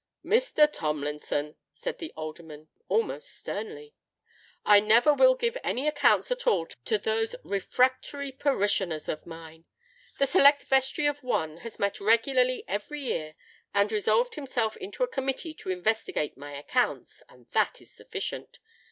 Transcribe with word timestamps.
"Mr. 0.25 0.67
Tomlinson," 0.67 1.57
said 1.71 1.99
the 1.99 2.11
Alderman, 2.17 2.69
almost 2.87 3.29
sternly, 3.37 3.93
"I 4.65 4.79
never 4.79 5.13
will 5.13 5.35
give 5.35 5.59
any 5.63 5.87
accounts 5.87 6.31
at 6.31 6.47
all 6.47 6.65
to 6.85 6.97
those 6.97 7.35
refractory 7.43 8.31
parishioners 8.31 9.07
of 9.07 9.27
mine. 9.27 9.65
The 10.17 10.25
Select 10.25 10.63
Vestry 10.63 11.05
of 11.05 11.21
One 11.21 11.57
has 11.57 11.77
met 11.77 11.99
regularly 12.01 12.63
every 12.67 13.01
year, 13.01 13.35
and 13.75 13.91
resolved 13.91 14.33
himself 14.33 14.75
into 14.75 15.03
a 15.03 15.07
Committee 15.07 15.53
to 15.53 15.69
investigate 15.69 16.35
my 16.35 16.53
accounts—and 16.55 17.45
that 17.51 17.79
is 17.79 17.91
sufficient. 17.91 18.57